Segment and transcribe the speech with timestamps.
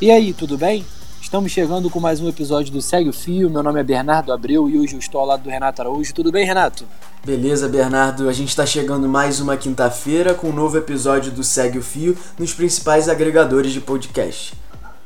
[0.00, 0.82] E aí, tudo bem?
[1.20, 3.50] Estamos chegando com mais um episódio do Segue o Fio.
[3.50, 6.14] Meu nome é Bernardo Abreu e hoje eu estou ao lado do Renato Araújo.
[6.14, 6.86] Tudo bem, Renato?
[7.22, 8.26] Beleza, Bernardo.
[8.26, 12.16] A gente está chegando mais uma quinta-feira com um novo episódio do Segue o Fio
[12.38, 14.54] nos principais agregadores de podcast.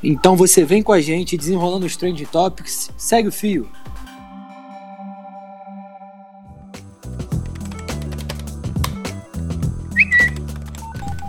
[0.00, 2.88] Então você vem com a gente desenrolando os Trend Topics.
[2.96, 3.68] Segue o fio.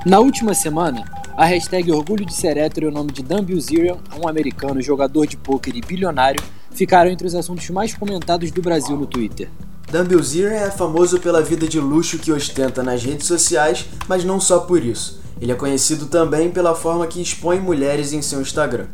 [0.05, 1.03] Na última semana,
[1.37, 5.27] a hashtag Orgulho de Ser Hétero e o nome de Dan Bilzerian, um americano jogador
[5.27, 6.41] de pôquer e bilionário,
[6.71, 9.49] ficaram entre os assuntos mais comentados do Brasil no Twitter.
[9.91, 14.39] Dan Bilzerian é famoso pela vida de luxo que ostenta nas redes sociais, mas não
[14.39, 15.21] só por isso.
[15.41, 18.87] Ele é conhecido também pela forma que expõe mulheres em seu Instagram.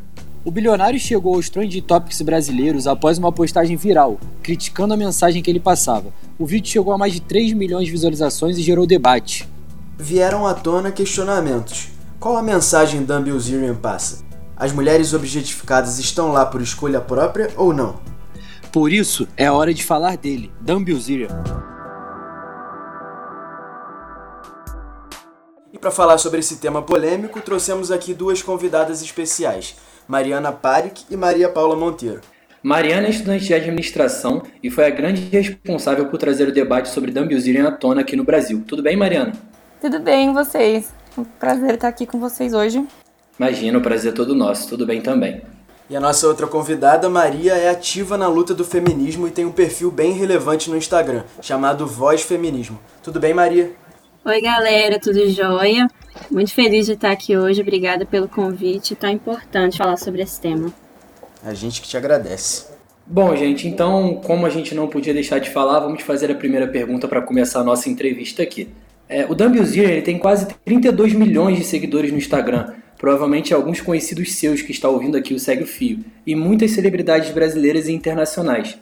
[0.44, 5.52] O bilionário chegou aos trend topics brasileiros após uma postagem viral, criticando a mensagem que
[5.52, 6.11] ele passava.
[6.39, 9.47] O vídeo chegou a mais de 3 milhões de visualizações e gerou debate
[10.02, 11.89] vieram à tona questionamentos.
[12.21, 14.23] Qual a mensagem Dan Bilzerian passa?
[14.55, 18.00] As mulheres objetificadas estão lá por escolha própria ou não?
[18.72, 21.44] Por isso, é hora de falar dele, Dan Bilzerian.
[25.73, 29.75] E para falar sobre esse tema polêmico, trouxemos aqui duas convidadas especiais,
[30.08, 32.22] Mariana Parik e Maria Paula Monteiro.
[32.61, 37.09] Mariana é estudante de administração e foi a grande responsável por trazer o debate sobre
[37.09, 38.64] Dan Bilzerian à tona aqui no Brasil.
[38.67, 39.33] Tudo bem, Mariana?
[39.81, 41.00] Tudo bem, vocês?
[41.17, 42.86] Um prazer estar aqui com vocês hoje.
[43.38, 44.70] Imagina, o prazer é todo nosso.
[44.70, 45.42] Tudo bem também.
[45.90, 49.52] E a nossa outra convidada, Maria, é ativa na luta do feminismo e tem um
[49.52, 52.80] perfil bem relevante no Instagram, chamado Voz Feminismo.
[53.04, 53.72] Tudo bem, Maria?
[54.23, 55.89] Oi, galera, tudo jóia?
[56.30, 57.59] Muito feliz de estar aqui hoje.
[57.62, 58.95] Obrigada pelo convite.
[58.95, 60.72] Tão importante falar sobre esse tema.
[61.44, 62.67] A gente que te agradece.
[63.06, 66.67] Bom, gente, então, como a gente não podia deixar de falar, vamos fazer a primeira
[66.67, 68.70] pergunta para começar a nossa entrevista aqui.
[69.12, 74.31] É, o Dan ele tem quase 32 milhões de seguidores no Instagram, provavelmente alguns conhecidos
[74.36, 78.80] seus que está ouvindo aqui o Segue o Fio, e muitas celebridades brasileiras e internacionais.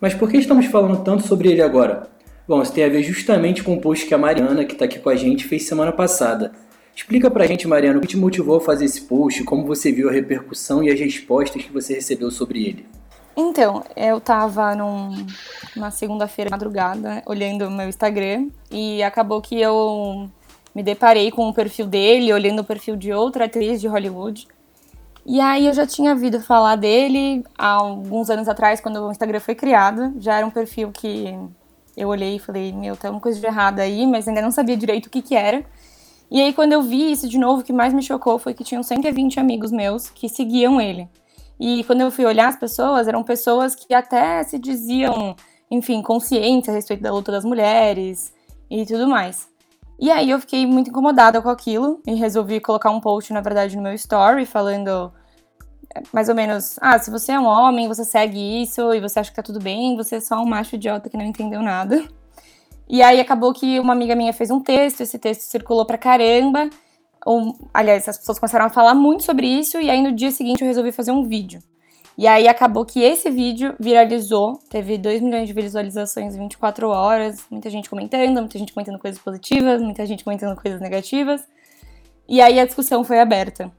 [0.00, 2.08] Mas por que estamos falando tanto sobre ele agora?
[2.46, 5.00] Bom, isso tem a ver justamente com o post que a Mariana, que está aqui
[5.00, 6.52] com a gente, fez semana passada.
[6.94, 10.08] Explica pra gente, Mariana, o que te motivou a fazer esse post, como você viu
[10.08, 12.86] a repercussão e as respostas que você recebeu sobre ele.
[13.36, 15.26] Então, eu tava num,
[15.74, 20.28] numa segunda-feira madrugada olhando o meu Instagram e acabou que eu
[20.74, 24.46] me deparei com o perfil dele, olhando o perfil de outra atriz de Hollywood.
[25.24, 29.40] E aí eu já tinha ouvido falar dele há alguns anos atrás, quando o Instagram
[29.40, 30.12] foi criado.
[30.18, 31.38] Já era um perfil que
[31.96, 34.76] eu olhei e falei, meu, tem uma coisa de errado aí, mas ainda não sabia
[34.76, 35.64] direito o que que era.
[36.30, 38.64] E aí quando eu vi isso de novo, o que mais me chocou foi que
[38.64, 41.08] tinham 120 amigos meus que seguiam ele.
[41.64, 45.36] E quando eu fui olhar as pessoas, eram pessoas que até se diziam,
[45.70, 48.34] enfim, conscientes a respeito da luta das mulheres
[48.68, 49.48] e tudo mais.
[49.96, 53.76] E aí eu fiquei muito incomodada com aquilo e resolvi colocar um post, na verdade,
[53.76, 55.12] no meu story, falando
[55.94, 59.20] é, mais ou menos: ah, se você é um homem, você segue isso e você
[59.20, 62.04] acha que tá tudo bem, você é só um macho idiota que não entendeu nada.
[62.88, 66.68] E aí acabou que uma amiga minha fez um texto, esse texto circulou pra caramba,
[67.72, 70.66] aliás, as pessoas começaram a falar muito sobre isso e aí no dia seguinte eu
[70.66, 71.60] resolvi fazer um vídeo.
[72.16, 77.40] E aí acabou que esse vídeo viralizou, teve 2 milhões de visualizações em 24 horas,
[77.50, 81.42] muita gente comentando, muita gente comentando coisas positivas, muita gente comentando coisas negativas.
[82.28, 83.70] E aí a discussão foi aberta.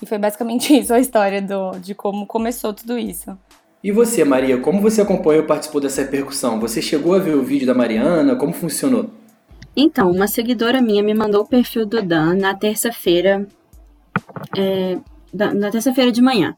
[0.00, 3.36] E foi basicamente isso a história do, de como começou tudo isso.
[3.82, 6.58] E você, Maria, como você acompanhou e participou dessa repercussão?
[6.60, 8.34] Você chegou a ver o vídeo da Mariana?
[8.36, 9.10] Como funcionou?
[9.80, 13.46] Então, uma seguidora minha me mandou o perfil do Dan na terça-feira,
[14.56, 14.98] é,
[15.32, 16.56] na terça-feira de manhã.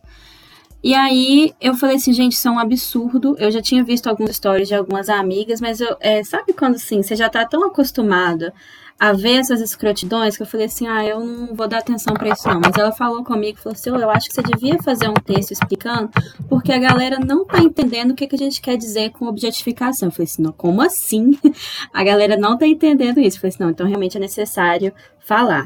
[0.82, 3.36] E aí eu falei assim, gente, isso é um absurdo.
[3.38, 7.02] Eu já tinha visto algumas histórias de algumas amigas, mas eu, é, sabe quando assim,
[7.02, 8.50] você já tá tão acostumado
[9.00, 12.28] a ver essas escrotidões que eu falei assim, ah, eu não vou dar atenção para
[12.28, 12.60] isso não.
[12.62, 16.10] Mas ela falou comigo, falou assim, eu acho que você devia fazer um texto explicando,
[16.50, 20.08] porque a galera não tá entendendo o que, que a gente quer dizer com objetificação.
[20.08, 21.30] Eu falei assim, não, como assim?
[21.94, 23.38] A galera não tá entendendo isso.
[23.38, 25.64] Eu falei assim, não, então realmente é necessário falar.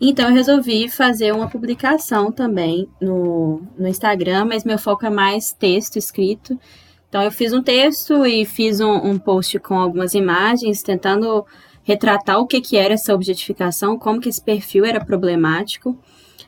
[0.00, 5.52] Então eu resolvi fazer uma publicação também no, no Instagram, mas meu foco é mais
[5.52, 6.56] texto escrito.
[7.08, 11.44] Então eu fiz um texto e fiz um, um post com algumas imagens, tentando
[11.86, 15.96] retratar o que, que era essa objetificação, como que esse perfil era problemático.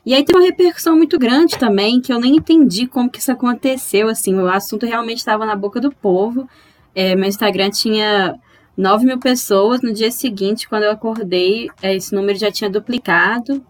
[0.05, 3.31] E aí tem uma repercussão muito grande também, que eu nem entendi como que isso
[3.31, 6.47] aconteceu, assim, o assunto realmente estava na boca do povo.
[6.93, 8.37] É, meu Instagram tinha
[8.75, 13.65] 9 mil pessoas, no dia seguinte, quando eu acordei, é, esse número já tinha duplicado.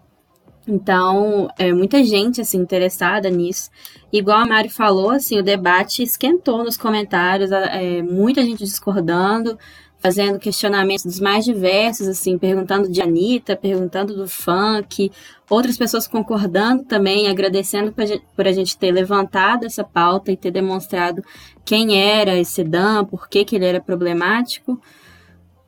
[0.66, 3.70] Então, é, muita gente, assim, interessada nisso.
[4.12, 9.56] Igual a Mari falou, assim, o debate esquentou nos comentários, é, muita gente discordando,
[10.00, 15.12] fazendo questionamentos dos mais diversos, assim, perguntando de Anitta, perguntando do funk,
[15.48, 17.94] outras pessoas concordando também, agradecendo
[18.34, 21.22] por a gente ter levantado essa pauta e ter demonstrado
[21.64, 24.80] quem era esse Dan, por que, que ele era problemático.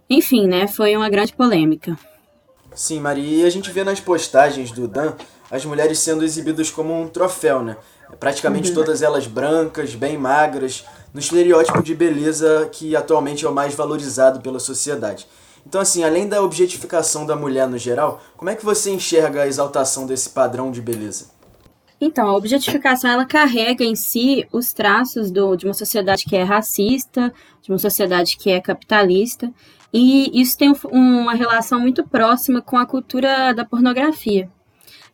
[0.09, 1.97] Enfim, né, foi uma grande polêmica.
[2.75, 5.13] Sim, Maria, e a gente vê nas postagens do Dan
[5.51, 7.77] as mulheres sendo exibidas como um troféu, né?
[8.19, 8.75] Praticamente uhum.
[8.75, 14.41] todas elas brancas, bem magras, no estereótipo de beleza que atualmente é o mais valorizado
[14.41, 15.27] pela sociedade.
[15.67, 19.47] Então, assim, além da objetificação da mulher no geral, como é que você enxerga a
[19.47, 21.31] exaltação desse padrão de beleza?
[22.01, 26.43] Então, a objetificação ela carrega em si os traços do, de uma sociedade que é
[26.43, 27.33] racista,
[27.63, 29.53] de uma sociedade que é capitalista,
[29.93, 34.51] e isso tem uma relação muito próxima com a cultura da pornografia.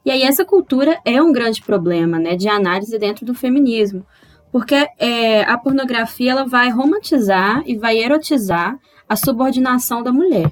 [0.02, 4.06] E aí essa cultura é um grande problema, né, de análise dentro do feminismo,
[4.58, 8.76] porque é, a pornografia ela vai romantizar e vai erotizar
[9.08, 10.50] a subordinação da mulher.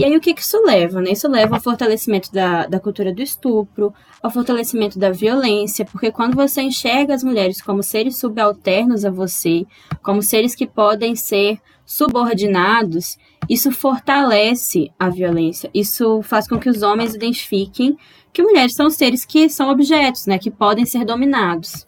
[0.00, 1.00] E aí o que, que isso leva?
[1.00, 1.10] Né?
[1.10, 3.92] Isso leva ao fortalecimento da, da cultura do estupro,
[4.22, 9.66] ao fortalecimento da violência, porque quando você enxerga as mulheres como seres subalternos a você,
[10.00, 13.18] como seres que podem ser subordinados,
[13.50, 15.68] isso fortalece a violência.
[15.74, 17.98] Isso faz com que os homens identifiquem
[18.32, 21.87] que mulheres são seres que são objetos, né, que podem ser dominados.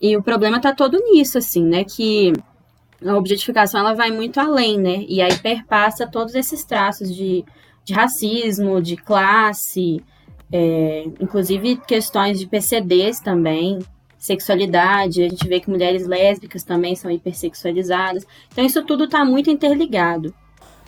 [0.00, 2.32] E o problema está todo nisso, assim, né, que
[3.04, 7.44] a objetificação ela vai muito além, né, e aí perpassa todos esses traços de,
[7.84, 10.02] de racismo, de classe,
[10.52, 13.78] é, inclusive questões de PCDs também,
[14.18, 18.26] sexualidade, a gente vê que mulheres lésbicas também são hipersexualizadas.
[18.52, 20.34] Então isso tudo está muito interligado.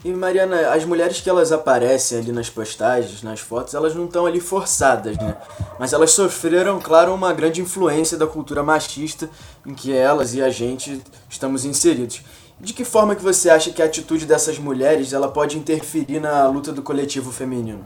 [0.02, 4.24] E Mariana, as mulheres que elas aparecem ali nas postagens, nas fotos, elas não estão
[4.24, 5.36] ali forçadas, né?
[5.78, 9.28] Mas elas sofreram, claro, uma grande influência da cultura machista
[9.66, 12.22] em que elas e a gente estamos inseridos.
[12.58, 16.46] De que forma que você acha que a atitude dessas mulheres ela pode interferir na
[16.46, 17.84] luta do coletivo feminino?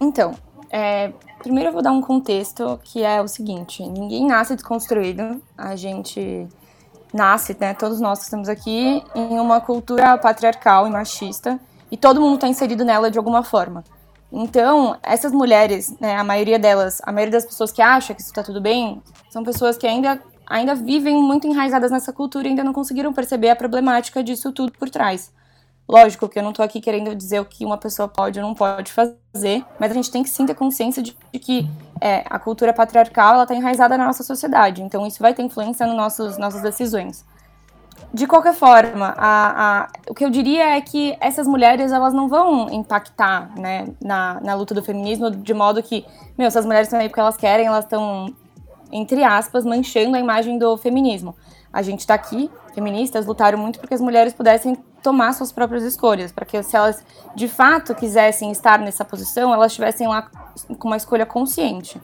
[0.00, 0.34] Então,
[0.70, 5.42] é, primeiro eu vou dar um contexto que é o seguinte: ninguém nasce desconstruído.
[5.56, 6.48] A gente
[7.12, 11.60] nasce, né, todos nós que estamos aqui, em uma cultura patriarcal e machista,
[11.90, 13.84] e todo mundo está inserido nela de alguma forma.
[14.32, 18.30] Então, essas mulheres, né, a maioria delas, a maioria das pessoas que acha que isso
[18.30, 22.64] está tudo bem, são pessoas que ainda, ainda vivem muito enraizadas nessa cultura e ainda
[22.64, 25.30] não conseguiram perceber a problemática disso tudo por trás.
[25.88, 28.54] Lógico que eu não estou aqui querendo dizer o que uma pessoa pode ou não
[28.54, 31.68] pode fazer, mas a gente tem que sim ter consciência de, que
[32.00, 35.86] é, a cultura patriarcal ela está enraizada na nossa sociedade, então isso vai ter influência
[35.86, 37.24] nas nossas decisões.
[38.14, 42.28] De qualquer forma, a, a, o que eu diria é que essas mulheres elas não
[42.28, 46.04] vão impactar né, na, na luta do feminismo de modo que,
[46.36, 48.34] meu, essas mulheres estão aí porque elas querem, elas estão,
[48.90, 51.34] entre aspas, manchando a imagem do feminismo.
[51.72, 55.82] A gente está aqui, feministas lutaram muito para que as mulheres pudessem tomar suas próprias
[55.82, 57.04] escolhas, para que se elas
[57.34, 60.30] de fato quisessem estar nessa posição, elas estivessem lá
[60.78, 62.00] com uma escolha consciente.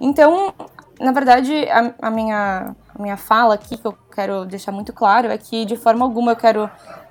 [0.00, 0.52] Então,
[1.00, 5.28] na verdade, a, a, minha, a minha fala aqui, que eu quero deixar muito claro,
[5.28, 6.68] é que de forma alguma eu quero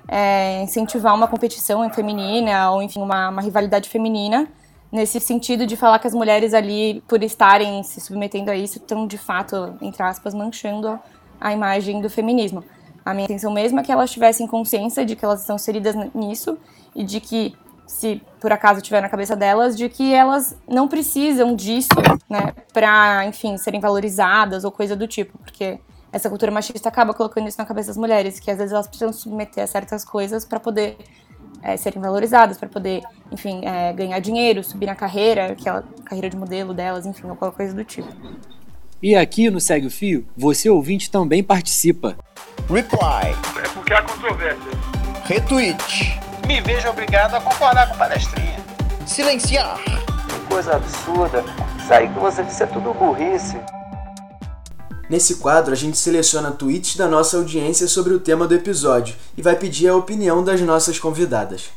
[0.08, 4.46] é, incentivar uma competição feminina ou, enfim, uma, uma rivalidade feminina,
[4.90, 9.06] nesse sentido de falar que as mulheres ali, por estarem se submetendo a isso, estão
[9.06, 11.00] de fato, entre aspas, manchando
[11.40, 12.62] a imagem do feminismo.
[13.04, 16.56] A minha intenção mesmo é que elas tivessem consciência de que elas estão inseridas nisso
[16.94, 17.54] e de que,
[17.86, 21.88] se por acaso tiver na cabeça delas, de que elas não precisam disso,
[22.28, 25.80] né, pra, enfim, serem valorizadas ou coisa do tipo, porque
[26.12, 29.12] essa cultura machista acaba colocando isso na cabeça das mulheres, que às vezes elas precisam
[29.12, 30.98] submeter a certas coisas para poder
[31.62, 36.36] é, serem valorizadas, para poder, enfim, é, ganhar dinheiro, subir na carreira, aquela carreira de
[36.36, 38.08] modelo delas, enfim, ou qualquer coisa do tipo.
[39.02, 42.16] E aqui no Segue o Fio, você ouvinte também participa.
[42.70, 43.34] Reply.
[43.60, 44.70] É porque há controvérsia.
[45.24, 46.20] Retweet.
[46.46, 48.56] Me vejo obrigado a concordar com palestrinha.
[49.04, 49.80] Silenciar.
[50.48, 51.44] Coisa absurda.
[51.76, 53.58] Isso aí que você disse é tudo burrice.
[55.10, 59.42] Nesse quadro, a gente seleciona tweets da nossa audiência sobre o tema do episódio e
[59.42, 61.70] vai pedir a opinião das nossas convidadas.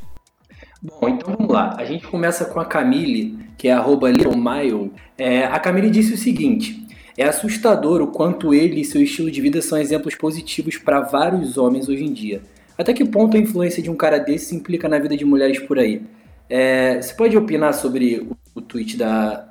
[0.79, 1.73] Bom, então vamos lá.
[1.75, 4.93] A gente começa com a Camille, que é arroba LittleMile.
[5.17, 6.84] É, a Camille disse o seguinte:
[7.17, 11.57] é assustador o quanto ele e seu estilo de vida são exemplos positivos para vários
[11.57, 12.41] homens hoje em dia.
[12.77, 15.59] Até que ponto a influência de um cara desse se implica na vida de mulheres
[15.59, 16.01] por aí?
[16.49, 19.47] É, você pode opinar sobre o, o tweet da,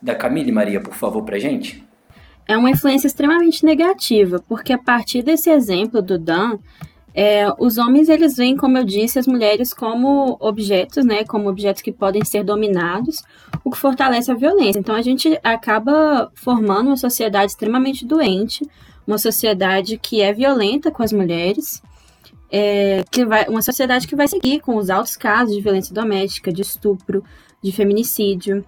[0.00, 1.82] da Camille Maria, por favor, pra gente?
[2.46, 6.58] É uma influência extremamente negativa, porque a partir desse exemplo do Dan,
[7.18, 11.80] é, os homens eles veem, como eu disse, as mulheres como objetos, né, como objetos
[11.80, 13.22] que podem ser dominados,
[13.64, 14.78] o que fortalece a violência.
[14.78, 18.68] Então a gente acaba formando uma sociedade extremamente doente,
[19.06, 21.82] uma sociedade que é violenta com as mulheres
[22.52, 26.52] é, que vai, uma sociedade que vai seguir com os altos casos de violência doméstica,
[26.52, 27.24] de estupro,
[27.62, 28.62] de feminicídio.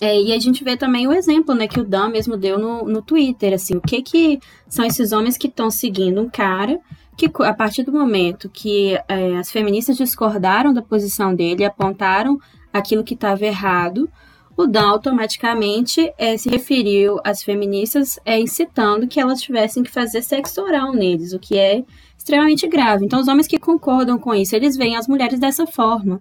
[0.00, 2.82] É, e a gente vê também o exemplo né, que o Dan mesmo deu no,
[2.84, 6.80] no Twitter, assim, o que que são esses homens que estão seguindo um cara
[7.16, 12.40] que a partir do momento que é, as feministas discordaram da posição dele e apontaram
[12.72, 14.08] aquilo que estava errado,
[14.56, 20.22] o Dan automaticamente é, se referiu às feministas é, incitando que elas tivessem que fazer
[20.22, 21.82] sexo oral neles, o que é
[22.16, 23.04] extremamente grave.
[23.04, 26.20] Então, os homens que concordam com isso, eles veem as mulheres dessa forma.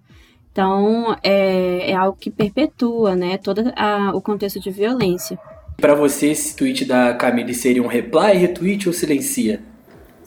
[0.52, 5.38] Então, é, é algo que perpetua né, todo a, o contexto de violência.
[5.78, 9.62] Para você, esse tweet da Camille seria um reply, retweet ou silencia?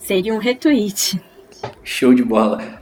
[0.05, 1.23] Seria um retweet.
[1.81, 2.81] Show de bola.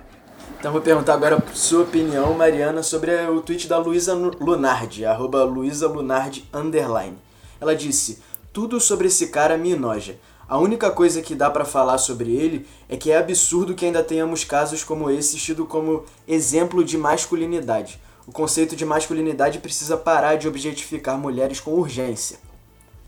[0.58, 5.88] Então vou perguntar agora sua opinião, Mariana, sobre o tweet da Luísa Lunardi, arroba Luísa
[5.88, 7.16] Lunardi underline.
[7.60, 10.18] Ela disse, tudo sobre esse cara me enoja.
[10.50, 14.02] A única coisa que dá para falar sobre ele é que é absurdo que ainda
[14.02, 18.02] tenhamos casos como esse tido como exemplo de masculinidade.
[18.26, 22.40] O conceito de masculinidade precisa parar de objetificar mulheres com urgência.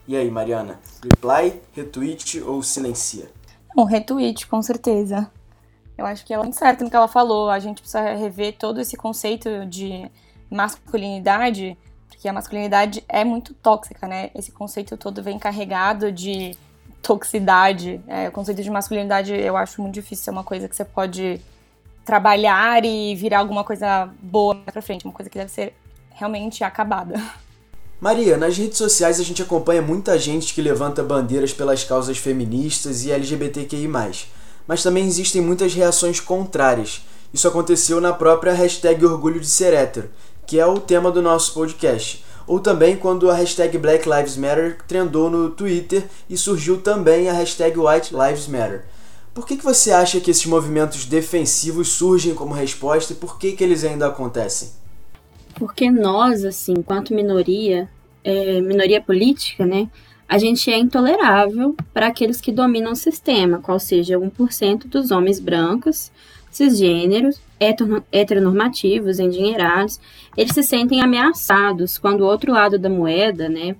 [0.07, 0.79] E aí, Mariana?
[1.01, 3.27] Reply, retweet ou silencia?
[3.75, 5.29] Um retweet, com certeza.
[5.97, 7.49] Eu acho que ela é muito certa no que ela falou.
[7.49, 10.09] A gente precisa rever todo esse conceito de
[10.49, 11.77] masculinidade,
[12.07, 14.29] porque a masculinidade é muito tóxica, né?
[14.35, 16.55] Esse conceito todo vem carregado de
[17.01, 18.01] toxicidade.
[18.07, 21.41] É, o conceito de masculinidade eu acho muito difícil ser uma coisa que você pode
[22.05, 25.73] trabalhar e virar alguma coisa boa pra frente, uma coisa que deve ser
[26.11, 27.15] realmente acabada.
[28.03, 33.05] Maria, nas redes sociais a gente acompanha muita gente que levanta bandeiras pelas causas feministas
[33.05, 33.87] e LGBTQI+,
[34.67, 37.05] mas também existem muitas reações contrárias.
[37.33, 40.09] Isso aconteceu na própria hashtag Orgulho de Ser Hétero,
[40.45, 44.79] que é o tema do nosso podcast ou também quando a hashtag Black Lives Matter
[44.85, 48.83] trendou no Twitter e surgiu também a hashtag White Lives Matter.
[49.33, 53.53] Por que, que você acha que esses movimentos defensivos surgem como resposta e por que,
[53.53, 54.82] que eles ainda acontecem?
[55.55, 57.89] Porque nós, assim, enquanto minoria,
[58.23, 59.89] é, minoria política, né,
[60.27, 65.39] a gente é intolerável para aqueles que dominam o sistema, qual seja 1% dos homens
[65.39, 66.11] brancos,
[66.49, 67.39] cisgêneros,
[68.11, 69.99] heteronormativos, endinheirados,
[70.37, 73.75] eles se sentem ameaçados quando o outro lado da moeda, né,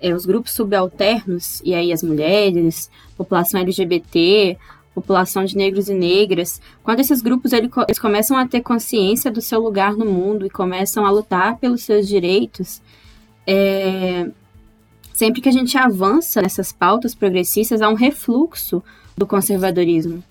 [0.00, 4.58] é, os grupos subalternos, e aí as mulheres, população LGBT,
[4.94, 7.70] população de negros e negras, quando esses grupos eles,
[8.00, 12.06] começam a ter consciência do seu lugar no mundo e começam a lutar pelos seus
[12.06, 12.82] direitos,
[13.46, 14.28] é,
[15.12, 18.82] sempre que a gente avança nessas pautas progressistas, há um refluxo
[19.16, 20.22] do conservadorismo.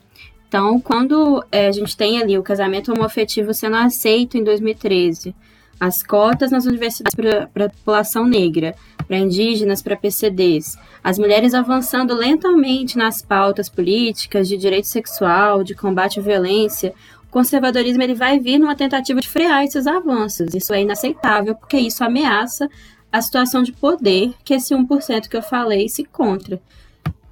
[0.48, 5.34] Então, quando é, a gente tem ali o casamento homoafetivo sendo aceito em 2013,
[5.80, 8.76] as cotas nas universidades para a população negra,
[9.12, 15.76] para indígenas, para PCDs, as mulheres avançando lentamente nas pautas políticas de direito sexual, de
[15.76, 16.94] combate à violência,
[17.28, 20.56] o conservadorismo ele vai vir numa tentativa de frear esses avanços.
[20.56, 22.70] Isso é inaceitável, porque isso ameaça
[23.12, 26.62] a situação de poder que esse 1% que eu falei se encontra.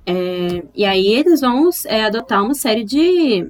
[0.06, 3.50] É, e aí eles vão é, adotar uma série de,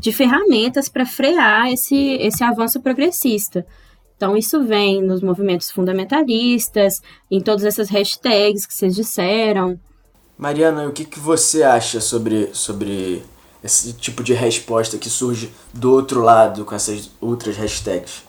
[0.00, 3.66] de ferramentas para frear esse, esse avanço progressista.
[4.18, 9.78] Então, isso vem nos movimentos fundamentalistas, em todas essas hashtags que vocês disseram.
[10.36, 13.22] Mariana, o que, que você acha sobre, sobre
[13.62, 18.24] esse tipo de resposta que surge do outro lado com essas outras hashtags?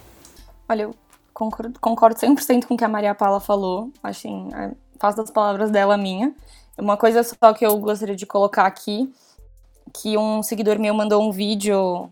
[0.69, 0.95] Olha, eu
[1.33, 3.91] concordo, concordo 100% com o que a Maria Paula falou.
[4.03, 4.47] Assim,
[4.99, 6.35] faço das palavras dela minha.
[6.77, 9.11] Uma coisa só que eu gostaria de colocar aqui,
[9.91, 12.11] que um seguidor meu mandou um vídeo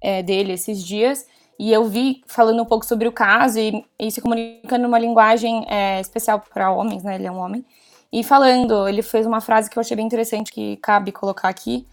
[0.00, 1.26] é, dele esses dias,
[1.58, 5.66] e eu vi falando um pouco sobre o caso e, e se comunicando numa linguagem
[5.68, 7.16] é, especial para homens, né?
[7.16, 7.64] Ele é um homem.
[8.12, 11.86] E falando, ele fez uma frase que eu achei bem interessante que cabe colocar aqui,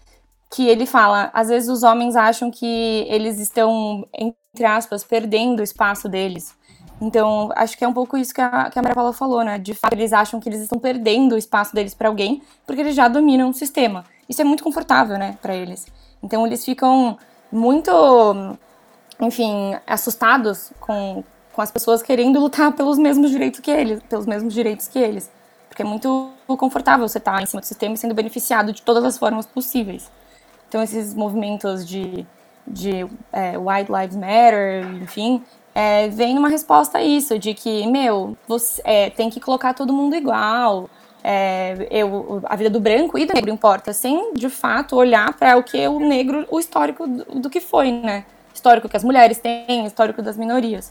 [0.50, 5.62] que ele fala: às vezes os homens acham que eles estão, entre aspas, perdendo o
[5.64, 6.54] espaço deles.
[7.00, 9.58] Então, acho que é um pouco isso que a, que a Maria Paula falou, né?
[9.58, 12.94] De fato, eles acham que eles estão perdendo o espaço deles para alguém, porque eles
[12.94, 14.04] já dominam o sistema.
[14.28, 15.86] Isso é muito confortável, né, para eles.
[16.22, 17.18] Então, eles ficam
[17.52, 17.92] muito,
[19.20, 24.52] enfim, assustados com, com as pessoas querendo lutar pelos mesmos direitos que eles, pelos mesmos
[24.52, 25.30] direitos que eles.
[25.68, 28.82] Porque é muito confortável você estar tá em cima do sistema e sendo beneficiado de
[28.82, 30.10] todas as formas possíveis.
[30.68, 32.26] Então, esses movimentos de,
[32.66, 35.42] de é, White Lives Matter, enfim,
[35.74, 39.92] é, vem numa resposta a isso, de que, meu, você é, tem que colocar todo
[39.92, 40.88] mundo igual.
[41.22, 45.56] É, eu, a vida do branco e do negro importa, sem de fato olhar para
[45.58, 48.24] o que o negro, o histórico do, do, que foi, né?
[48.56, 50.90] Histórico que as mulheres têm, histórico das minorias.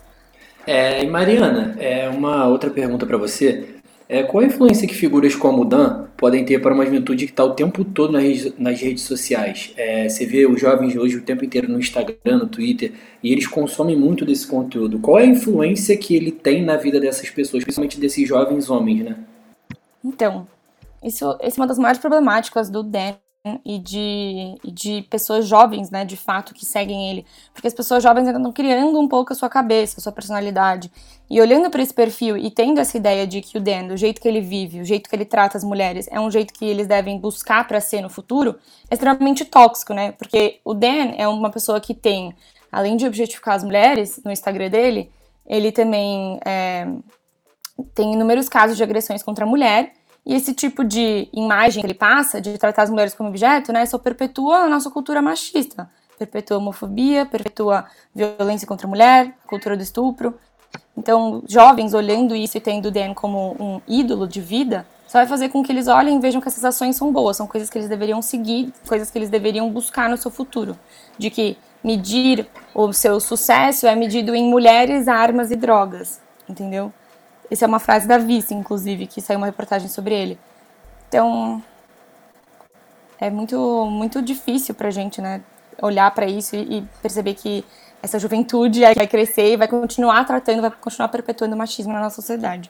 [0.68, 3.78] É, e Mariana, é uma outra pergunta para você.
[4.08, 7.32] É, qual a influência que figuras como o Dan podem ter para uma juventude que
[7.32, 9.74] está o tempo todo nas, nas redes sociais?
[9.76, 12.92] É, você vê os jovens hoje o tempo inteiro no Instagram, no Twitter,
[13.24, 15.00] e eles consomem muito desse conteúdo.
[15.00, 19.06] Qual é a influência que ele tem na vida dessas pessoas, principalmente desses jovens homens,
[19.06, 19.16] né?
[20.04, 20.46] Então,
[21.04, 23.16] isso, essa é uma das maiores problemáticas do Dan
[23.64, 27.26] e de, de pessoas jovens, né, de fato, que seguem ele.
[27.54, 30.92] Porque as pessoas jovens ainda estão criando um pouco a sua cabeça, a sua personalidade.
[31.30, 34.20] E olhando para esse perfil e tendo essa ideia de que o Dan, o jeito
[34.20, 36.88] que ele vive, o jeito que ele trata as mulheres, é um jeito que eles
[36.88, 38.56] devem buscar para ser no futuro,
[38.90, 40.12] é extremamente tóxico, né?
[40.14, 42.36] Porque o Dan é uma pessoa que tem,
[42.72, 45.12] além de objetificar as mulheres no Instagram dele,
[45.46, 46.88] ele também é,
[47.94, 49.94] tem inúmeros casos de agressões contra a mulher
[50.26, 53.86] e esse tipo de imagem que ele passa, de tratar as mulheres como objeto, né,
[53.86, 55.90] só perpetua a nossa cultura machista.
[56.18, 60.34] Perpetua a homofobia, perpetua violência contra a mulher, cultura do estupro.
[60.98, 65.28] Então, jovens olhando isso e tendo o Dan como um ídolo de vida, só vai
[65.28, 67.78] fazer com que eles olhem e vejam que essas ações são boas, são coisas que
[67.78, 70.78] eles deveriam seguir, coisas que eles deveriam buscar no seu futuro.
[71.18, 76.92] De que medir o seu sucesso é medido em mulheres, armas e drogas, entendeu?
[77.50, 80.38] Essa é uma frase da Vice, inclusive, que saiu uma reportagem sobre ele.
[81.08, 81.64] Então,
[83.20, 85.42] é muito, muito difícil pra gente, né,
[85.82, 87.64] olhar para isso e, e, perceber que
[88.02, 92.16] essa juventude vai crescer e vai continuar tratando, vai continuar perpetuando o machismo na nossa
[92.16, 92.70] sociedade.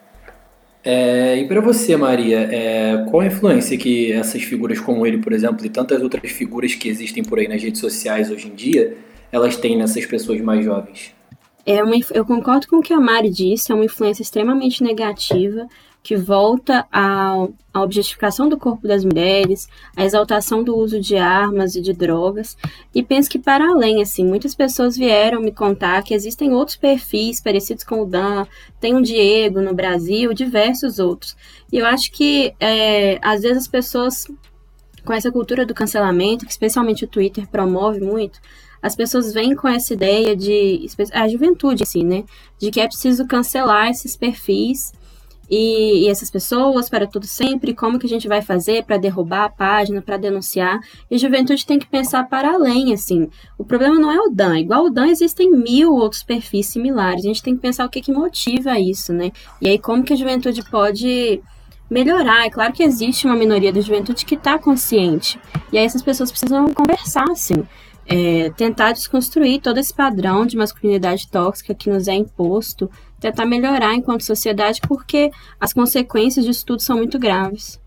[0.84, 5.34] É, e para você, Maria, é, qual a influência que essas figuras como ele, por
[5.34, 8.96] exemplo, e tantas outras figuras que existem por aí nas redes sociais hoje em dia,
[9.32, 11.12] elas têm nessas pessoas mais jovens?
[11.66, 15.68] É uma, eu concordo com o que a Mari disse, é uma influência extremamente negativa
[16.06, 19.68] que volta à, à objetificação do corpo das mulheres,
[19.98, 22.56] à exaltação do uso de armas e de drogas,
[22.94, 27.42] e penso que para além, assim, muitas pessoas vieram me contar que existem outros perfis
[27.42, 28.46] parecidos com o Dan,
[28.80, 31.36] tem um Diego no Brasil, diversos outros.
[31.74, 34.28] E eu acho que, é, às vezes, as pessoas,
[35.04, 38.40] com essa cultura do cancelamento, que especialmente o Twitter promove muito,
[38.86, 42.24] as pessoas vêm com essa ideia de a juventude assim, né,
[42.60, 44.94] de que é preciso cancelar esses perfis
[45.50, 49.46] e, e, essas pessoas para tudo sempre, como que a gente vai fazer para derrubar
[49.46, 50.79] a página, para denunciar.
[51.10, 53.29] E a juventude tem que pensar para além, assim.
[53.55, 54.57] O problema não é o Dan.
[54.57, 57.24] Igual o Dan, existem mil outros perfis similares.
[57.24, 59.31] A gente tem que pensar o que, que motiva isso, né?
[59.62, 61.40] E aí, como que a juventude pode
[61.92, 62.48] melhorar.
[62.48, 65.40] É claro que existe uma minoria da juventude que está consciente.
[65.72, 67.64] E aí essas pessoas precisam conversar, assim
[68.05, 72.89] é, tentar desconstruir todo esse padrão de masculinidade tóxica que nos é imposto,
[73.20, 77.79] tentar melhorar enquanto sociedade, porque as consequências disso tudo são muito graves.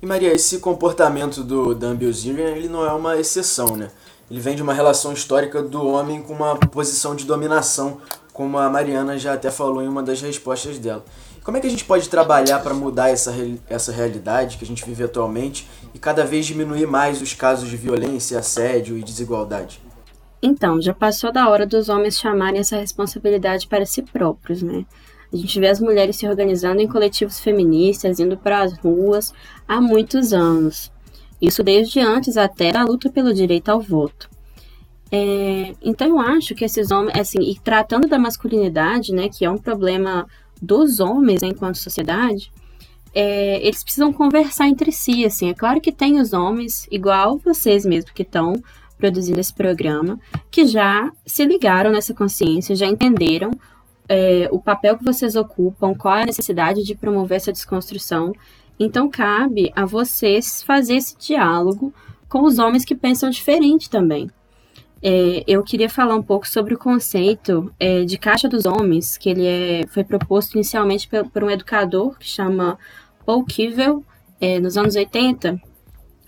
[0.00, 3.90] E Maria, esse comportamento do Dan Bilzerian, ele não é uma exceção, né?
[4.30, 7.98] Ele vem de uma relação histórica do homem com uma posição de dominação,
[8.32, 11.04] como a Mariana já até falou em uma das respostas dela.
[11.48, 13.34] Como é que a gente pode trabalhar para mudar essa,
[13.70, 17.74] essa realidade que a gente vive atualmente e cada vez diminuir mais os casos de
[17.74, 19.80] violência, assédio e desigualdade?
[20.42, 24.84] Então, já passou da hora dos homens chamarem essa responsabilidade para si próprios, né?
[25.32, 29.32] A gente vê as mulheres se organizando em coletivos feministas, indo para as ruas
[29.66, 30.92] há muitos anos.
[31.40, 34.28] Isso desde antes até da luta pelo direito ao voto.
[35.10, 39.50] É, então eu acho que esses homens, assim, e tratando da masculinidade, né, que é
[39.50, 40.26] um problema
[40.60, 42.50] dos homens enquanto sociedade,
[43.14, 45.50] é, eles precisam conversar entre si, assim.
[45.50, 48.54] É claro que tem os homens, igual vocês mesmo, que estão
[48.96, 50.18] produzindo esse programa,
[50.50, 53.50] que já se ligaram nessa consciência, já entenderam
[54.08, 58.32] é, o papel que vocês ocupam, qual é a necessidade de promover essa desconstrução.
[58.78, 61.92] Então, cabe a vocês fazer esse diálogo
[62.28, 64.30] com os homens que pensam diferente também.
[65.02, 69.30] É, eu queria falar um pouco sobre o conceito é, de caixa dos homens, que
[69.30, 72.78] ele é, foi proposto inicialmente por, por um educador que chama
[73.24, 74.04] Paul Kivel,
[74.40, 75.60] é, nos anos 80.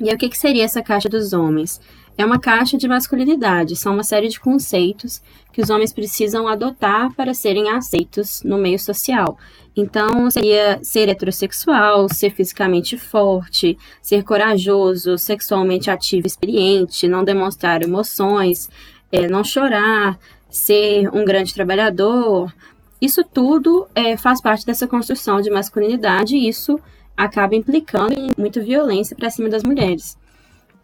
[0.01, 1.81] E aí, o que, que seria essa caixa dos homens?
[2.21, 5.23] É uma caixa de masculinidade, são uma série de conceitos
[5.55, 9.39] que os homens precisam adotar para serem aceitos no meio social.
[9.75, 17.83] Então, seria ser heterossexual, ser fisicamente forte, ser corajoso, sexualmente ativo e experiente, não demonstrar
[17.83, 18.69] emoções,
[19.11, 20.19] é, não chorar,
[20.51, 22.55] ser um grande trabalhador.
[23.01, 26.79] Isso tudo é, faz parte dessa construção de masculinidade e isso
[27.17, 30.20] acaba implicando em muita violência para cima das mulheres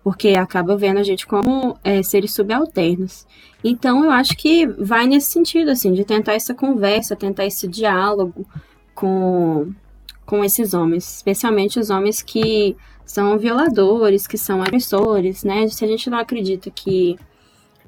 [0.07, 3.27] porque acaba vendo a gente como é, seres subalternos.
[3.65, 8.47] Então, eu acho que vai nesse sentido, assim, de tentar essa conversa, tentar esse diálogo
[8.95, 9.73] com,
[10.25, 15.67] com esses homens, especialmente os homens que são violadores, que são agressores, né?
[15.67, 17.19] Se a gente não acredita que,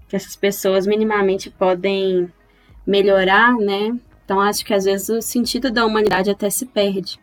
[0.08, 2.28] que essas pessoas minimamente podem
[2.84, 3.96] melhorar, né?
[4.24, 7.20] Então, acho que às vezes o sentido da humanidade até se perde.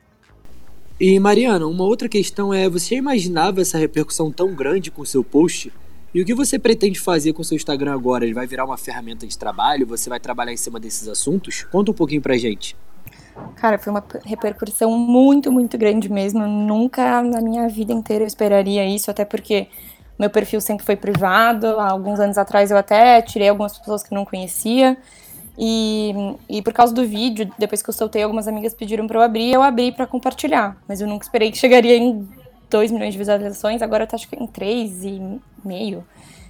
[0.99, 5.23] E Mariana, uma outra questão é: você imaginava essa repercussão tão grande com o seu
[5.23, 5.71] post?
[6.13, 8.23] E o que você pretende fazer com o seu Instagram agora?
[8.23, 9.86] Ele vai virar uma ferramenta de trabalho?
[9.88, 11.63] Você vai trabalhar em cima desses assuntos?
[11.63, 12.77] Conta um pouquinho pra gente.
[13.58, 16.43] Cara, foi uma repercussão muito, muito grande mesmo.
[16.43, 19.67] Eu nunca na minha vida inteira eu esperaria isso, até porque
[20.17, 21.67] meu perfil sempre foi privado.
[21.77, 24.97] Há alguns anos atrás eu até tirei algumas pessoas que não conhecia.
[25.58, 26.13] E,
[26.50, 29.54] e por causa do vídeo, depois que eu soltei, algumas amigas pediram para eu abrir,
[29.54, 30.78] eu abri para compartilhar.
[30.88, 32.28] Mas eu nunca esperei que chegaria em
[32.70, 36.04] 2 milhões de visualizações, agora tá acho que em 3,5.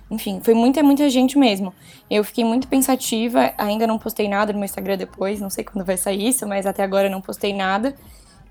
[0.09, 1.73] Enfim, foi muita, muita gente mesmo.
[2.09, 5.83] Eu fiquei muito pensativa, ainda não postei nada no meu Instagram depois, não sei quando
[5.83, 7.95] vai sair isso, mas até agora não postei nada.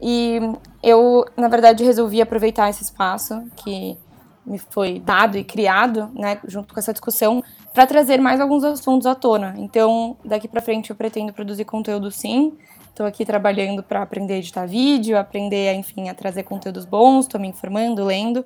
[0.01, 0.41] E
[0.83, 3.97] eu, na verdade, resolvi aproveitar esse espaço que
[4.45, 7.43] me foi dado e criado, né, junto com essa discussão,
[7.75, 9.53] para trazer mais alguns assuntos à tona.
[9.59, 12.57] Então, daqui para frente eu pretendo produzir conteúdo sim.
[12.89, 17.41] Estou aqui trabalhando para aprender a editar vídeo, aprender, enfim, a trazer conteúdos bons, estou
[17.41, 18.45] me informando, lendo.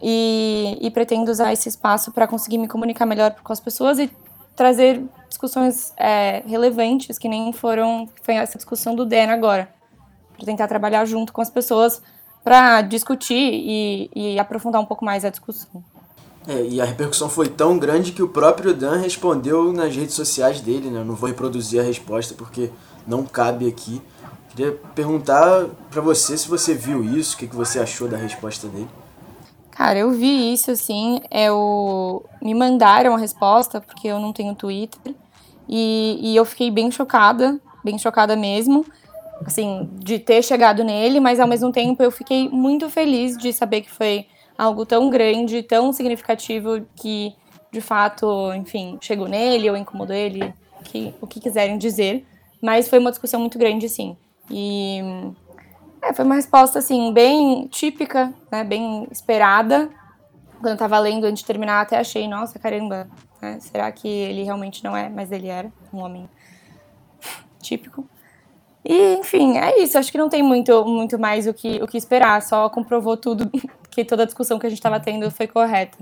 [0.00, 4.08] E, e pretendo usar esse espaço para conseguir me comunicar melhor com as pessoas e
[4.54, 9.68] trazer discussões é, relevantes, que nem foram foi essa discussão do Dan agora.
[10.36, 12.00] Para tentar trabalhar junto com as pessoas
[12.44, 15.82] para discutir e, e aprofundar um pouco mais a discussão.
[16.46, 20.60] É, e a repercussão foi tão grande que o próprio Dan respondeu nas redes sociais
[20.60, 21.00] dele, né?
[21.00, 22.70] Eu não vou reproduzir a resposta porque
[23.06, 24.00] não cabe aqui.
[24.50, 28.68] Queria perguntar para você se você viu isso, o que, que você achou da resposta
[28.68, 28.88] dele.
[29.70, 32.24] Cara, eu vi isso, assim, eu...
[32.40, 35.12] me mandaram a resposta, porque eu não tenho Twitter,
[35.68, 38.86] e, e eu fiquei bem chocada, bem chocada mesmo,
[39.44, 43.80] assim, de ter chegado nele, mas ao mesmo tempo eu fiquei muito feliz de saber
[43.80, 44.26] que foi
[44.56, 47.34] algo tão grande, tão significativo que
[47.74, 52.24] de fato, enfim, chegou nele ou incomodou ele, que, o que quiserem dizer,
[52.62, 54.16] mas foi uma discussão muito grande, sim.
[54.48, 55.00] E
[56.00, 59.90] é, foi uma resposta assim bem típica, né, bem esperada.
[60.60, 63.08] Quando eu tava lendo antes de terminar, até achei, nossa, caramba,
[63.42, 65.08] né, será que ele realmente não é?
[65.08, 66.28] Mas ele era um homem
[67.60, 68.08] típico.
[68.84, 69.98] E, enfim, é isso.
[69.98, 72.42] Acho que não tem muito, muito mais o que, o que esperar.
[72.42, 73.50] Só comprovou tudo,
[73.94, 75.96] que toda a discussão que a gente estava tendo foi correta.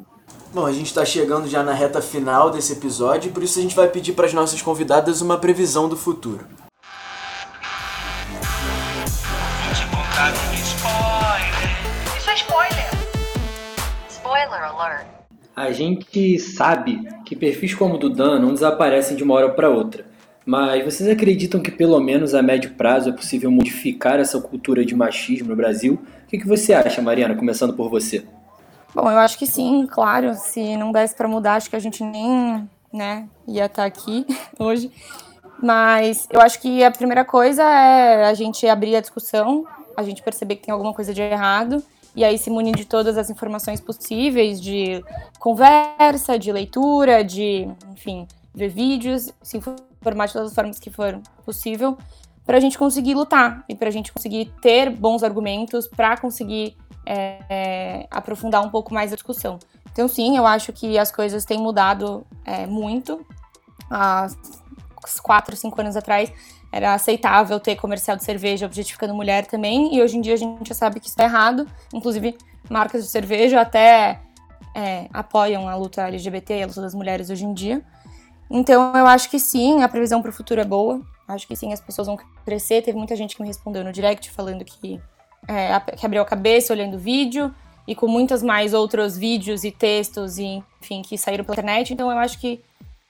[0.53, 3.77] Bom, a gente está chegando já na reta final desse episódio, por isso a gente
[3.77, 6.47] vai pedir para as nossas convidadas uma previsão do futuro.
[9.75, 12.19] Te contar um spoiler.
[12.19, 12.91] Isso é spoiler.
[14.09, 15.07] Spoiler alert.
[15.55, 19.69] A gente sabe que perfis como o do Dan não desaparecem de uma hora para
[19.69, 20.05] outra.
[20.45, 24.95] Mas vocês acreditam que pelo menos a médio prazo é possível modificar essa cultura de
[24.95, 26.01] machismo no Brasil?
[26.33, 28.25] O que, você acha, Mariana, começando por você?
[28.95, 30.35] Bom, eu acho que sim, claro.
[30.35, 34.25] Se não desse para mudar, acho que a gente nem né, ia estar tá aqui
[34.59, 34.91] hoje.
[35.63, 40.23] Mas eu acho que a primeira coisa é a gente abrir a discussão, a gente
[40.23, 41.85] perceber que tem alguma coisa de errado,
[42.17, 45.05] e aí se munir de todas as informações possíveis, de
[45.39, 51.21] conversa, de leitura, de, enfim, ver vídeos, se informar de todas as formas que for
[51.45, 51.99] possível,
[52.45, 56.77] para a gente conseguir lutar e para a gente conseguir ter bons argumentos para conseguir
[57.07, 59.59] é, é, aprofundar um pouco mais a discussão.
[59.93, 63.25] Então, sim, eu acho que as coisas têm mudado é, muito.
[63.91, 64.29] Há
[65.23, 66.33] quatro, cinco anos atrás
[66.71, 70.67] era aceitável ter comercial de cerveja objetificando mulher também, e hoje em dia a gente
[70.67, 71.69] já sabe que isso é errado.
[71.93, 72.37] Inclusive,
[72.71, 74.21] marcas de cerveja até
[74.75, 77.83] é, apoiam a luta LGBT e a luta das mulheres hoje em dia.
[78.51, 81.01] Então, eu acho que sim, a previsão para o futuro é boa.
[81.33, 82.83] Acho que sim, as pessoas vão crescer.
[82.83, 85.01] Teve muita gente que me respondeu no direct falando que,
[85.49, 87.55] é, que abriu a cabeça olhando o vídeo
[87.87, 91.93] e com muitas mais outros vídeos e textos, e, enfim, que saíram pela internet.
[91.93, 92.61] Então, eu acho que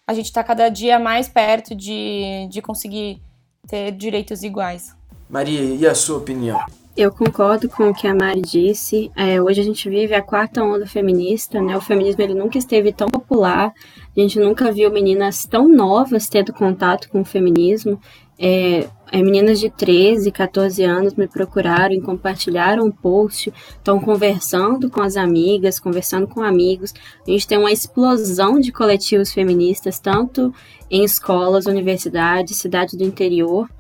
[0.07, 3.21] a gente está cada dia mais perto de, de conseguir
[3.69, 4.95] ter direitos iguais.
[5.29, 6.61] Maria, e a sua opinião?
[6.95, 9.11] Eu concordo com o que a Mari disse.
[9.17, 11.75] É, hoje a gente vive a quarta onda feminista, né?
[11.75, 13.73] O feminismo ele nunca esteve tão popular.
[14.17, 17.99] A gente nunca viu meninas tão novas tendo contato com o feminismo.
[18.39, 24.91] É, é, meninas de 13, 14 anos me procuraram e compartilharam um post, estão conversando
[24.91, 26.93] com as amigas, conversando com amigos.
[27.27, 30.53] A gente tem uma explosão de coletivos feministas, tanto
[30.91, 33.71] em escolas, universidades, cidades do interior.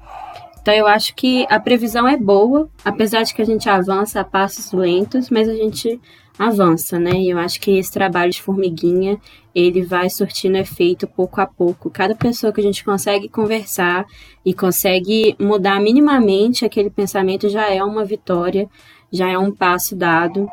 [0.62, 4.24] Então eu acho que a previsão é boa, apesar de que a gente avança a
[4.24, 6.00] passos lentos, mas a gente
[6.46, 7.12] avança, né?
[7.12, 9.18] E eu acho que esse trabalho de formiguinha,
[9.54, 11.90] ele vai surtindo efeito pouco a pouco.
[11.90, 14.06] Cada pessoa que a gente consegue conversar
[14.44, 18.68] e consegue mudar minimamente aquele pensamento já é uma vitória,
[19.10, 20.48] já é um passo dado.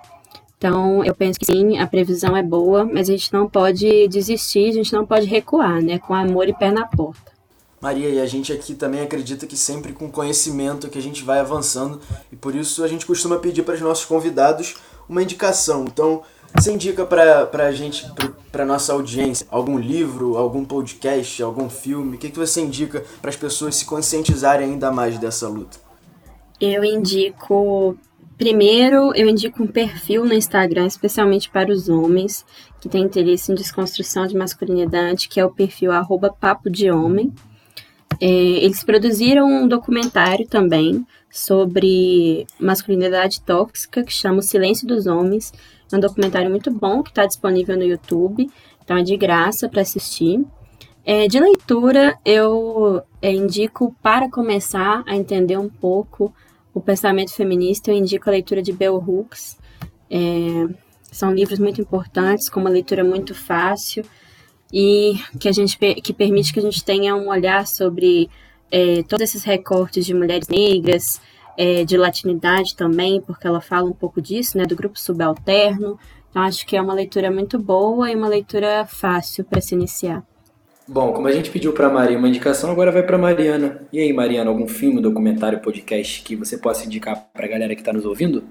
[0.58, 4.69] Então, eu penso que sim, a previsão é boa, mas a gente não pode desistir,
[4.69, 5.97] a gente não pode recuar, né?
[5.99, 7.30] Com amor e pé na porta.
[7.82, 11.39] Maria, e a gente aqui também acredita que sempre com conhecimento que a gente vai
[11.39, 14.75] avançando e por isso a gente costuma pedir para os nossos convidados
[15.10, 15.86] uma indicação.
[15.86, 16.22] Então,
[16.56, 18.06] você indica para a gente,
[18.52, 22.15] para nossa audiência, algum livro, algum podcast, algum filme?
[22.15, 25.80] O que, que você indica para as pessoas se conscientizarem ainda mais dessa luta?
[26.62, 27.98] Eu indico.
[28.38, 32.45] Primeiro, eu indico um perfil no Instagram, especialmente para os homens
[32.80, 37.34] que têm interesse em desconstrução de masculinidade, que é o perfil arroba papo de homem.
[38.22, 45.54] É, eles produziram um documentário também sobre masculinidade tóxica, que chama O Silêncio dos Homens.
[45.91, 48.50] É um documentário muito bom que está disponível no YouTube,
[48.84, 50.43] então é de graça para assistir.
[51.06, 56.34] É, de leitura, eu indico, para começar a entender um pouco
[56.74, 59.58] o pensamento feminista, eu indico a leitura de Bell Hooks.
[60.10, 60.67] É,
[61.04, 64.04] são livros muito importantes, com uma leitura muito fácil
[64.71, 68.29] e que a gente que permite que a gente tenha um olhar sobre
[68.71, 71.19] é, todos esses recortes de mulheres negras,
[71.58, 75.99] é, de latinidade também, porque ela fala um pouco disso, né, do grupo subalterno.
[76.29, 80.23] Então acho que é uma leitura muito boa e uma leitura fácil para se iniciar.
[80.88, 83.82] Bom, como a gente pediu para Maria uma indicação, agora vai para Mariana.
[83.93, 87.82] E aí, Mariana, algum filme, documentário, podcast que você possa indicar para a galera que
[87.82, 88.43] está nos ouvindo?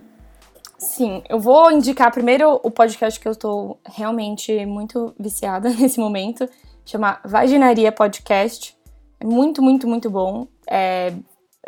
[0.79, 6.49] Sim, eu vou indicar primeiro o podcast que eu estou realmente muito viciada nesse momento,
[6.87, 8.77] chama Vaginaria Podcast.
[9.19, 10.47] É muito, muito, muito bom.
[10.71, 11.13] É,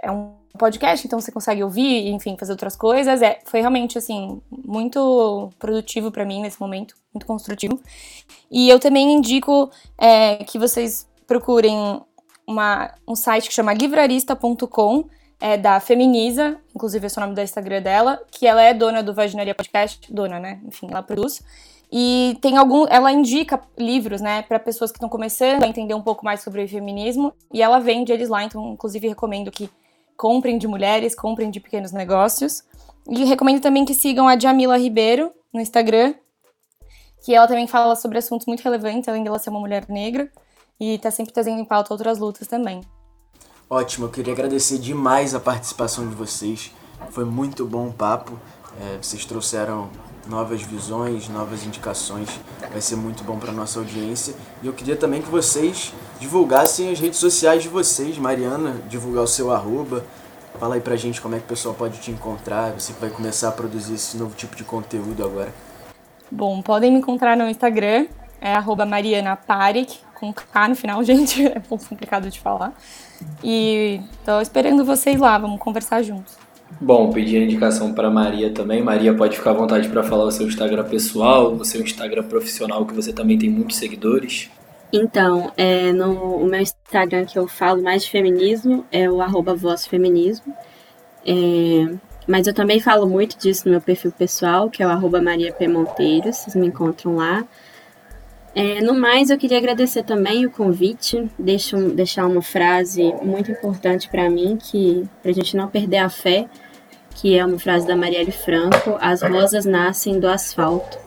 [0.00, 3.20] é um podcast, então você consegue ouvir, enfim, fazer outras coisas.
[3.20, 7.80] É, foi realmente, assim, muito produtivo para mim nesse momento, muito construtivo.
[8.48, 12.00] E eu também indico é, que vocês procurem
[12.46, 15.04] uma, um site que chama livrarista.com,
[15.40, 19.02] é da Feminiza, inclusive esse é o nome do Instagram dela, que ela é dona
[19.02, 20.60] do Vaginaria Podcast, dona, né?
[20.66, 21.42] Enfim, ela produz.
[21.90, 26.02] E tem algum, ela indica livros, né, para pessoas que estão começando a entender um
[26.02, 29.68] pouco mais sobre o feminismo, e ela vende eles lá, então inclusive recomendo que
[30.16, 32.62] comprem de mulheres, comprem de pequenos negócios.
[33.08, 36.14] E recomendo também que sigam a Jamila Ribeiro no Instagram,
[37.24, 40.30] que ela também fala sobre assuntos muito relevantes, além dela ser uma mulher negra,
[40.78, 42.82] e tá sempre trazendo em pauta outras lutas também.
[43.72, 46.72] Ótimo, eu queria agradecer demais a participação de vocês.
[47.10, 48.36] Foi muito bom o papo.
[48.80, 49.88] É, vocês trouxeram
[50.26, 52.28] novas visões, novas indicações.
[52.68, 54.34] Vai ser muito bom para nossa audiência.
[54.60, 58.18] E eu queria também que vocês divulgassem as redes sociais de vocês.
[58.18, 60.04] Mariana, divulgar o seu arroba.
[60.58, 62.72] Fala aí pra gente como é que o pessoal pode te encontrar.
[62.72, 65.54] Você que vai começar a produzir esse novo tipo de conteúdo agora.
[66.28, 68.08] Bom, podem me encontrar no Instagram,
[68.40, 72.72] é arroba Mariana Parik, com K no final, gente, é um pouco complicado de falar.
[73.42, 76.36] E tô esperando vocês lá, vamos conversar juntos.
[76.80, 78.82] Bom, pedir a indicação para Maria também.
[78.82, 82.86] Maria pode ficar à vontade para falar o seu Instagram pessoal, o seu Instagram profissional,
[82.86, 84.48] que você também tem muitos seguidores.
[84.92, 89.54] Então, é, no o meu Instagram que eu falo mais de feminismo é o arroba
[89.54, 90.54] vozfeminismo.
[91.26, 91.92] É,
[92.26, 95.52] mas eu também falo muito disso no meu perfil pessoal, que é o arroba Maria
[95.52, 95.66] P.
[95.66, 97.44] Monteiro, vocês me encontram lá.
[98.54, 104.08] É, no mais, eu queria agradecer também o convite, deixo, deixar uma frase muito importante
[104.08, 106.48] para mim, que para a gente não perder a fé,
[107.14, 110.98] que é uma frase da Marielle Franco, as rosas nascem do asfalto.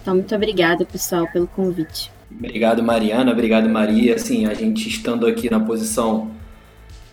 [0.00, 2.10] Então, muito obrigada, pessoal, pelo convite.
[2.30, 3.30] Obrigado, Mariana.
[3.30, 4.14] Obrigado, Maria.
[4.14, 6.30] Assim, a gente estando aqui na posição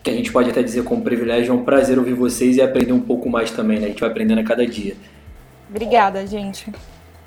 [0.01, 2.93] que a gente pode até dizer como privilégio, é um prazer ouvir vocês e aprender
[2.93, 3.87] um pouco mais também, né?
[3.87, 4.95] A gente vai aprendendo a cada dia.
[5.69, 6.71] Obrigada, gente.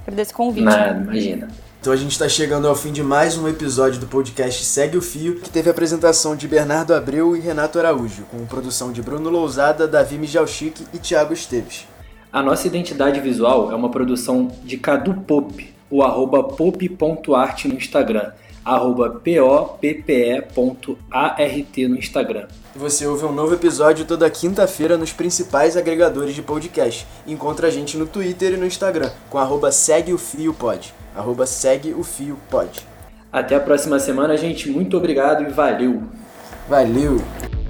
[0.03, 0.65] Agradeço o convite.
[0.65, 1.49] Nada, imagina.
[1.83, 5.03] Então a gente está chegando ao fim de mais um episódio do podcast Segue o
[5.03, 9.29] Fio, que teve a apresentação de Bernardo Abreu e Renato Araújo, com produção de Bruno
[9.29, 11.89] Lousada, Davi Mijalchique e Thiago Esteves.
[12.33, 16.45] A nossa identidade visual é uma produção de Cadu Pop, o arroba
[17.67, 18.31] no Instagram,
[18.65, 19.79] arroba poppe.art
[21.89, 22.47] no Instagram.
[22.75, 27.07] Você ouve um novo episódio toda quinta-feira nos principais agregadores de podcast.
[27.27, 30.93] Encontra a gente no Twitter e no Instagram, com arroba segue o fio pod.
[31.15, 32.81] Arroba segue o fio pod.
[33.33, 34.71] Até a próxima semana, gente.
[34.71, 36.03] Muito obrigado e valeu!
[36.69, 37.62] Valeu!